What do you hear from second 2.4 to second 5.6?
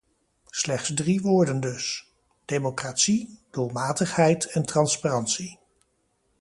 democratie, doelmatigheid en transparantie.